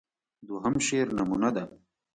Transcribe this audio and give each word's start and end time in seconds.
دوهم 0.47 0.75
شعر 0.87 1.07
نمونه 1.19 1.49
ده. 1.55 1.63